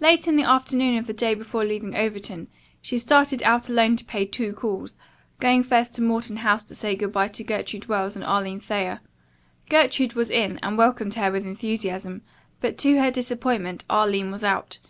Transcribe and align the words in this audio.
Late 0.00 0.26
in 0.26 0.36
the 0.36 0.48
afternoon 0.48 0.96
of 0.96 1.06
the 1.06 1.12
day 1.12 1.34
before 1.34 1.66
leaving 1.66 1.94
Overton, 1.94 2.48
she 2.80 2.96
started 2.96 3.42
out 3.42 3.68
alone 3.68 3.94
to 3.96 4.04
pay 4.06 4.24
two 4.24 4.54
calls, 4.54 4.96
going 5.38 5.62
first 5.64 5.94
to 5.96 6.02
Morton 6.02 6.38
House 6.38 6.62
to 6.62 6.74
say 6.74 6.96
good 6.96 7.12
bye 7.12 7.28
to 7.28 7.44
Gertrude 7.44 7.84
Wells 7.86 8.16
and 8.16 8.24
Arline 8.24 8.58
Thayer. 8.60 9.00
Gertrude 9.68 10.14
was 10.14 10.30
in 10.30 10.58
and 10.62 10.78
welcomed 10.78 11.12
her 11.12 11.30
with 11.30 11.44
enthusiasm, 11.44 12.22
but, 12.62 12.78
to 12.78 12.98
her 13.00 13.10
disappointment, 13.10 13.84
Arline 13.90 14.30
was 14.30 14.44
out. 14.44 14.78